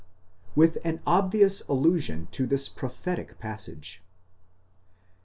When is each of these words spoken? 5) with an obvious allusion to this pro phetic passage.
5) 0.53 0.57
with 0.57 0.77
an 0.83 0.99
obvious 1.05 1.61
allusion 1.69 2.27
to 2.31 2.47
this 2.47 2.67
pro 2.69 2.89
phetic 2.89 3.37
passage. 3.37 4.01